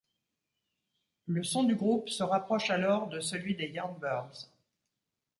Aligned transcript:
Le 1.27 1.43
son 1.43 1.61
du 1.63 1.75
groupe 1.75 2.09
se 2.09 2.23
rapproche 2.23 2.71
alors 2.71 3.07
de 3.07 3.19
celui 3.19 3.53
des 3.55 3.67
Yardbirds. 3.67 4.49